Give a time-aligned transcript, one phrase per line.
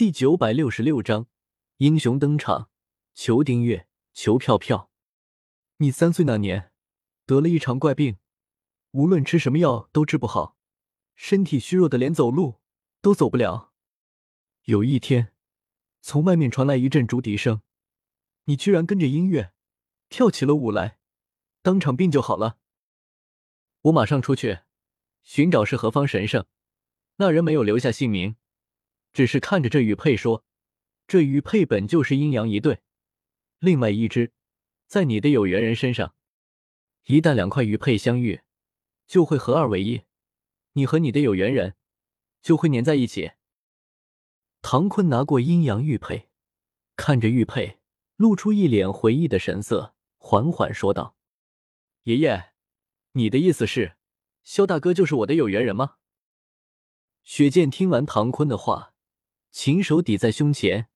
[0.00, 1.26] 第九百六十六章
[1.76, 2.70] 英雄登场，
[3.12, 4.90] 求订阅，求票票。
[5.76, 6.72] 你三岁那年
[7.26, 8.16] 得了一场怪病，
[8.92, 10.56] 无论吃什么药都治不好，
[11.14, 12.62] 身体虚弱的连走路
[13.02, 13.74] 都走不了。
[14.62, 15.34] 有一天，
[16.00, 17.60] 从外面传来一阵竹笛声，
[18.44, 19.52] 你居然跟着音乐
[20.08, 20.98] 跳起了舞来，
[21.60, 22.56] 当场病就好了。
[23.82, 24.60] 我马上出去
[25.22, 26.46] 寻找是何方神圣，
[27.16, 28.36] 那人没有留下姓名。
[29.12, 30.44] 只是看着这玉佩说
[31.06, 32.80] ：“这玉佩本就是阴阳一对，
[33.58, 34.32] 另外一只
[34.86, 36.14] 在你的有缘人身上。
[37.06, 38.42] 一旦两块玉佩相遇，
[39.06, 40.02] 就会合二为一，
[40.74, 41.74] 你和你的有缘人
[42.40, 43.32] 就会粘在一起。”
[44.62, 46.28] 唐坤拿过阴阳玉佩，
[46.94, 47.78] 看着玉佩，
[48.16, 51.16] 露出一脸回忆的神色，缓缓说道
[52.04, 52.52] ：“爷爷，
[53.12, 53.96] 你的意思是，
[54.44, 55.96] 萧大哥就是我的有缘人吗？”
[57.24, 58.89] 雪见听完唐坤的话。
[59.50, 60.88] 琴手抵在胸前，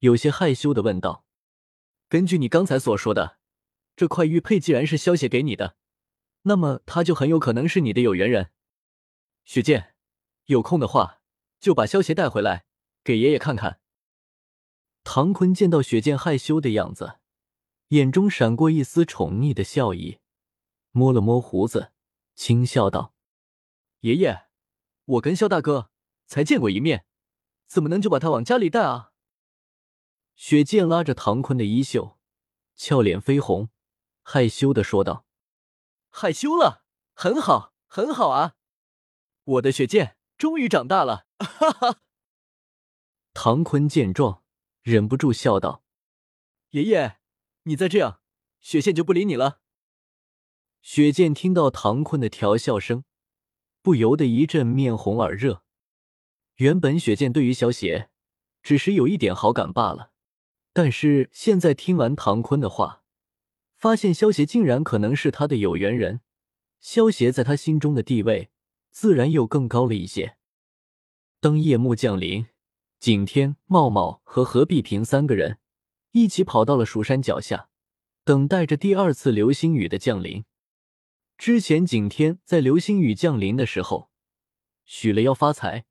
[0.00, 1.24] 有些害羞的问道
[2.08, 3.38] ：“根据你刚才所说的，
[3.96, 5.76] 这块玉佩既然是萧邪给你的，
[6.42, 8.52] 那么他就很有可能是你的有缘人。
[9.44, 9.94] 雪见，
[10.46, 11.22] 有空的话
[11.58, 12.66] 就把萧邪带回来
[13.02, 13.80] 给爷爷看看。”
[15.04, 17.18] 唐坤见到雪见害羞的样子，
[17.88, 20.18] 眼中闪过一丝宠溺的笑意，
[20.90, 21.92] 摸了摸胡子，
[22.34, 23.14] 轻笑道
[24.00, 24.46] ：“爷爷，
[25.04, 25.90] 我跟萧大哥
[26.26, 27.06] 才见过一面。”
[27.72, 29.12] 怎么能就把他往家里带啊？
[30.34, 32.18] 雪见拉着唐坤的衣袖，
[32.74, 33.70] 俏脸绯红，
[34.22, 35.24] 害羞的说道
[36.12, 38.56] ：“害羞了，很好，很好啊！
[39.44, 42.00] 我的雪见终于长大了。”哈哈。
[43.32, 44.44] 唐坤见状，
[44.82, 45.82] 忍不住笑道
[46.72, 47.20] ：“爷爷，
[47.62, 48.20] 你再这样，
[48.60, 49.62] 雪见就不理你了。”
[50.82, 53.04] 雪见听到唐坤的调笑声，
[53.80, 55.64] 不由得一阵面红耳热。
[56.56, 58.10] 原本雪见对于萧邪
[58.62, 60.12] 只是有一点好感罢了，
[60.72, 63.02] 但是现在听完唐坤的话，
[63.76, 66.20] 发现萧邪竟然可能是他的有缘人，
[66.80, 68.50] 萧邪在他心中的地位
[68.90, 70.36] 自然又更高了一些。
[71.40, 72.46] 当夜幕降临，
[73.00, 75.58] 景天、茂茂和何碧平三个人
[76.12, 77.68] 一起跑到了蜀山脚下，
[78.24, 80.44] 等待着第二次流星雨的降临。
[81.36, 84.10] 之前景天在流星雨降临的时候
[84.84, 85.86] 许了要发财。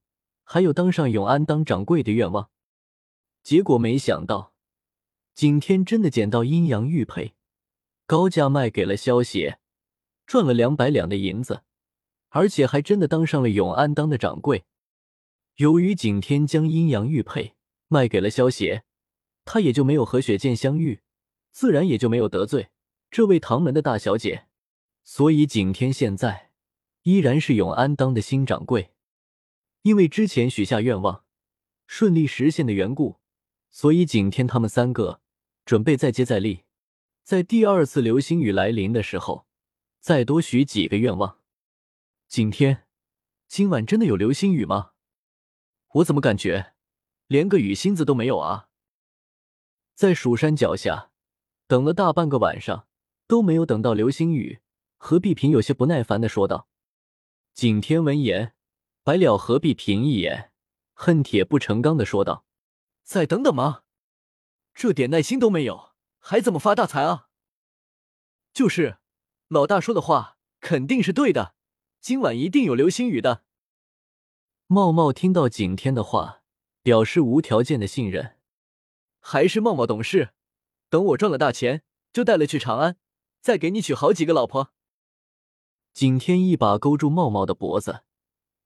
[0.53, 2.50] 还有当上永安当掌柜的愿望，
[3.41, 4.53] 结果没想到，
[5.34, 7.35] 景天真的捡到阴阳玉佩，
[8.06, 9.59] 高价卖给了萧邪，
[10.28, 11.63] 赚了两百两的银子，
[12.31, 14.66] 而且还真的当上了永安当的掌柜。
[15.56, 17.56] 由于景天将阴阳玉佩
[17.88, 18.84] 卖给了萧邪，
[19.45, 21.00] 他也就没有和雪见相遇，
[21.53, 22.72] 自然也就没有得罪
[23.09, 24.47] 这位唐门的大小姐，
[25.06, 26.51] 所以景天现在
[27.03, 28.91] 依然是永安当的新掌柜。
[29.83, 31.25] 因为之前许下愿望
[31.87, 33.19] 顺利实现的缘故，
[33.69, 35.21] 所以景天他们三个
[35.65, 36.63] 准备再接再厉，
[37.23, 39.47] 在第二次流星雨来临的时候，
[39.99, 41.39] 再多许几个愿望。
[42.27, 42.85] 景天，
[43.47, 44.91] 今晚真的有流星雨吗？
[45.95, 46.73] 我怎么感觉
[47.27, 48.69] 连个雨星子都没有啊？
[49.95, 51.11] 在蜀山脚下
[51.67, 52.87] 等了大半个晚上
[53.27, 54.61] 都没有等到流星雨，
[54.97, 56.67] 何必平有些不耐烦的说道。
[57.53, 58.53] 景天闻言。
[59.03, 60.51] 白了何必平一眼，
[60.94, 62.45] 恨铁不成钢的说道
[63.03, 63.84] ：“再等等吗？
[64.73, 67.29] 这点耐心都没有，还怎么发大财啊？”
[68.53, 69.00] 就是，
[69.47, 71.56] 老大说的话肯定是对的，
[72.00, 73.44] 今晚一定有流星雨的。
[74.67, 76.44] 茂茂听到景天的话，
[76.84, 78.38] 表示无条件的信任。
[79.19, 80.34] 还是茂茂懂事，
[80.90, 82.97] 等我赚了大钱，就带了去长安，
[83.41, 84.72] 再给你娶好几个老婆。
[85.91, 88.03] 景天一把勾住茂茂的脖子。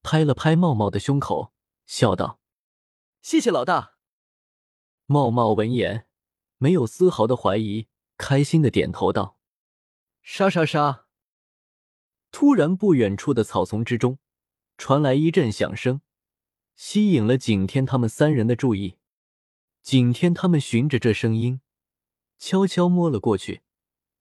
[0.05, 1.51] 拍了拍茂茂的胸口，
[1.87, 2.39] 笑道
[3.23, 3.95] ：“谢谢老大。”
[5.07, 6.05] 茂茂闻言，
[6.59, 9.39] 没有丝毫的怀疑，开心的点头道
[10.21, 11.07] ：“沙沙沙！”
[12.31, 14.19] 突然，不远处的草丛之中
[14.77, 16.01] 传来一阵响声，
[16.75, 18.99] 吸引了景天他们三人的注意。
[19.81, 21.61] 景天他们循着这声音，
[22.37, 23.63] 悄悄摸了过去，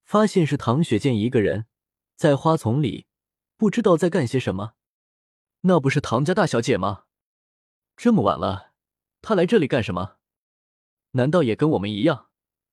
[0.02, 1.66] 发现是唐雪见一个人
[2.16, 3.06] 在花丛里，
[3.58, 4.76] 不知道在干些什么。
[5.66, 7.04] 那不是唐家大小姐吗？
[7.96, 8.72] 这么晚了，
[9.22, 10.16] 她来这里干什么？
[11.12, 12.28] 难道也跟我们一样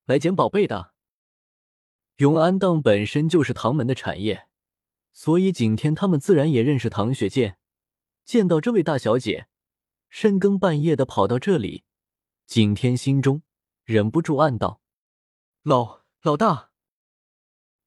[0.05, 0.93] 来捡宝贝的？
[2.17, 4.47] 永安当本身就是唐门的产业，
[5.13, 7.57] 所以景天他们自然也认识唐雪见。
[8.25, 9.47] 见到这位大小姐
[10.09, 11.85] 深更半夜的跑到这里，
[12.45, 13.41] 景天心中
[13.85, 14.81] 忍不住暗道
[15.63, 16.71] ：“老老大。”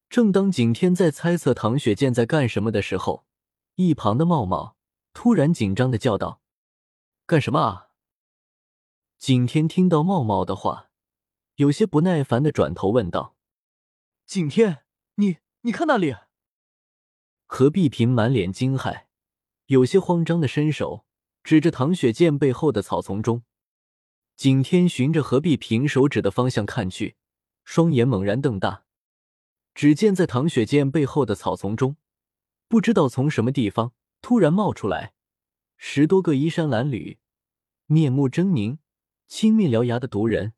[0.09, 3.27] 正当景天在猜测唐雪见在干什么的时候，
[3.75, 4.74] 一旁的茂茂。
[5.15, 6.43] 突然紧张的叫道
[7.25, 7.89] ：“干什么啊？”
[9.17, 10.91] 景天听到茂茂的话，
[11.55, 13.37] 有些不耐烦的转头问道
[14.27, 14.85] ：“景天，
[15.15, 16.15] 你你看那里？”
[17.47, 19.05] 何必平满脸惊骇，
[19.67, 21.07] 有些慌张的伸手
[21.43, 23.45] 指着唐雪见背后的草丛中。
[24.37, 27.17] 景天循着何必平手指的方向看去，
[27.65, 28.85] 双眼猛然瞪大。
[29.75, 31.97] 只见在唐雪见背后的草丛中，
[32.69, 33.93] 不知道从什么地方
[34.25, 35.13] 突然冒出来
[35.77, 37.19] 十多个衣衫褴褛、
[37.85, 38.79] 面目狰狞、
[39.29, 40.55] 青面獠牙的毒人，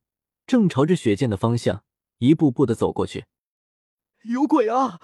[0.46, 1.84] 正朝着雪见的方向
[2.18, 3.26] 一步步的走过去。
[4.22, 5.00] 有鬼啊！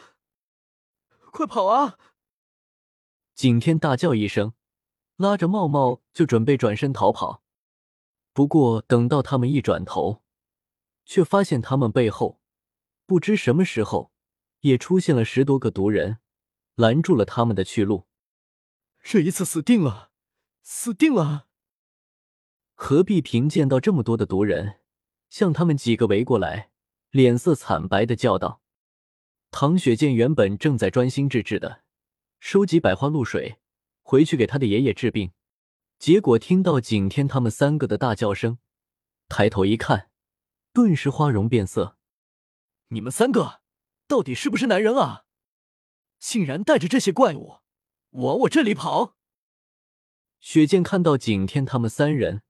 [1.33, 1.99] 快跑啊！
[3.35, 4.53] 景天大叫一声，
[5.17, 7.43] 拉着茂茂就准备转身逃跑。
[8.33, 10.23] 不过等到他们一转头，
[11.05, 12.41] 却发现他们背后。
[13.07, 14.13] 不知什么时候，
[14.61, 16.19] 也出现了十多个毒人，
[16.77, 18.07] 拦住了他们的去路。
[19.03, 20.11] 这一次死定了，
[20.63, 21.49] 死定了！
[22.75, 24.81] 何必平见到这么多的毒人
[25.29, 26.71] 向他们几个围过来，
[27.11, 28.63] 脸色惨白的叫道
[29.51, 31.83] ：“唐雪见原本正在专心致志的
[32.41, 33.59] 收集百花露水，
[34.03, 35.33] 回去给他的爷爷治病，
[35.99, 38.59] 结果听到景天他们三个的大叫声，
[39.29, 40.11] 抬头一看，
[40.73, 41.99] 顿时花容变色。”
[42.89, 43.63] 你们三个
[44.07, 45.25] 到底是不是男人啊？
[46.19, 47.59] 竟然带着这些怪物
[48.13, 49.17] 往我这里跑！
[50.39, 52.43] 雪见看到景天他们三人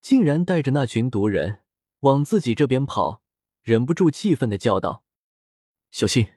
[0.00, 1.62] 竟然带着那群毒人
[2.00, 3.22] 往自己这边跑，
[3.62, 5.04] 忍不住气愤的叫道
[5.90, 6.28] ：“小心，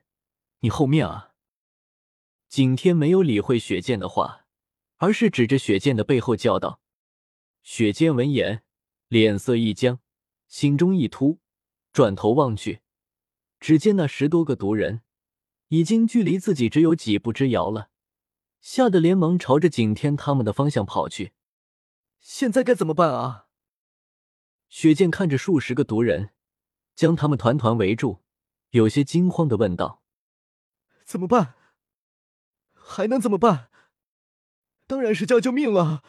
[0.60, 1.34] 你后面啊！”
[2.50, 4.48] 景天没有理会雪见的话，
[4.98, 6.82] 而是指着雪见的背后叫道
[7.64, 8.64] ：“雪见闻言，
[9.08, 10.00] 脸色一僵，
[10.48, 11.40] 心中一突，
[11.94, 12.82] 转头望去。
[13.62, 15.04] 只见那十多个毒人
[15.70, 17.91] 已经距离自己只有几步之遥了，
[18.62, 21.34] 吓得连忙朝着景天他们的方向跑去。
[22.20, 23.48] 现在该怎么办啊？
[24.70, 26.30] 雪见看着数十个毒人
[26.96, 28.24] 将他们团团围住，
[28.70, 30.04] 有些惊慌的问道
[31.04, 31.56] ：“怎么办？
[32.72, 33.70] 还能怎么办？
[34.88, 36.04] 当然是叫救命了！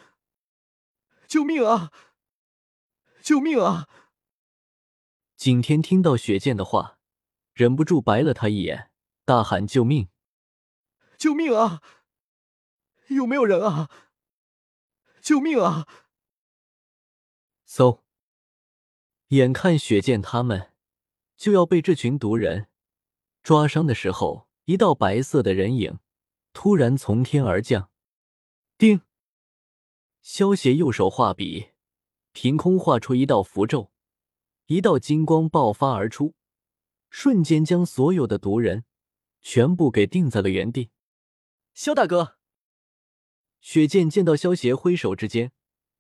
[1.27, 1.91] 救命啊！
[3.23, 3.89] 救命啊！”
[5.37, 6.99] 景天听到雪见的话。
[7.55, 8.91] 忍不住白了他一眼，
[9.27, 10.09] 大喊：“救命！
[11.19, 11.83] 救命啊！
[13.09, 13.91] 有没有人啊？
[15.21, 15.87] 救命啊！”
[17.67, 18.01] 嗖！
[19.29, 20.73] 眼看雪见他们
[21.37, 22.69] 就要被这群毒人
[23.43, 25.99] 抓伤的时候，一道白色的人影
[26.53, 27.91] 突然从天而降。
[28.77, 29.01] 叮！
[30.21, 31.71] 萧协右手画笔，
[32.33, 33.91] 凭空画出一道符咒，
[34.67, 36.35] 一道金光爆发而出。
[37.09, 38.85] 瞬间将所有的毒人
[39.41, 40.91] 全部给定在了原地。
[41.75, 42.39] 萧大哥，
[43.63, 45.53] 雪见见到萧协挥手之间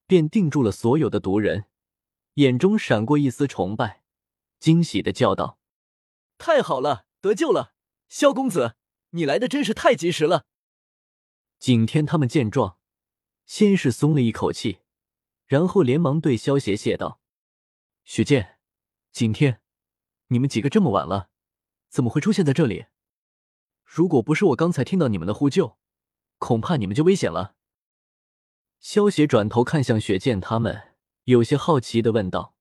[0.06, 1.66] 便定住了所有的毒人，
[2.34, 4.02] 眼中闪过一丝崇拜，
[4.58, 5.58] 惊喜的叫道
[6.36, 7.72] ：“太好了，得救了！
[8.08, 8.74] 萧公子，
[9.10, 10.44] 你来的真是太及时了。”
[11.58, 12.78] 景天他们见状，
[13.46, 14.80] 先是松了一口气，
[15.46, 17.20] 然后连忙对萧协谢道
[18.04, 18.58] ：“雪见，
[19.12, 19.60] 景天。”
[20.28, 21.30] 你们几个这么晚了，
[21.88, 22.86] 怎么会出现在这里？
[23.84, 25.78] 如果不是我刚才听到你们的呼救，
[26.42, 27.54] 恐怕你们就危险了。
[28.80, 30.88] 萧邪转头看向雪见他们，
[31.22, 32.56] 有些好奇的问道：“